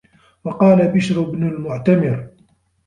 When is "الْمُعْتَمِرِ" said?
1.47-2.27